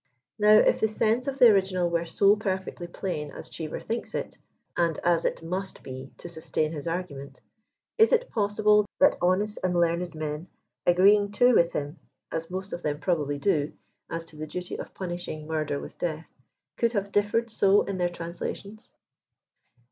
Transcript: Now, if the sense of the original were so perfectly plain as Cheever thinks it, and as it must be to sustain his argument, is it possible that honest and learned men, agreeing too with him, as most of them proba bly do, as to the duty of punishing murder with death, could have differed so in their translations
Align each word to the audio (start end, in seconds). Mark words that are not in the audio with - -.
Now, 0.39 0.53
if 0.55 0.79
the 0.79 0.87
sense 0.87 1.27
of 1.27 1.37
the 1.37 1.49
original 1.49 1.87
were 1.87 2.07
so 2.07 2.35
perfectly 2.35 2.87
plain 2.87 3.29
as 3.29 3.51
Cheever 3.51 3.79
thinks 3.79 4.15
it, 4.15 4.35
and 4.75 4.97
as 5.03 5.25
it 5.25 5.43
must 5.43 5.83
be 5.83 6.11
to 6.17 6.27
sustain 6.27 6.71
his 6.71 6.87
argument, 6.87 7.39
is 7.99 8.11
it 8.11 8.31
possible 8.31 8.87
that 8.99 9.15
honest 9.21 9.59
and 9.63 9.75
learned 9.79 10.15
men, 10.15 10.47
agreeing 10.87 11.31
too 11.31 11.53
with 11.53 11.73
him, 11.73 11.99
as 12.31 12.49
most 12.49 12.73
of 12.73 12.81
them 12.81 12.97
proba 12.99 13.27
bly 13.27 13.37
do, 13.37 13.73
as 14.09 14.25
to 14.25 14.37
the 14.37 14.47
duty 14.47 14.75
of 14.79 14.95
punishing 14.95 15.45
murder 15.45 15.79
with 15.79 15.99
death, 15.99 16.27
could 16.77 16.93
have 16.93 17.11
differed 17.11 17.51
so 17.51 17.83
in 17.83 17.99
their 17.99 18.09
translations 18.09 18.89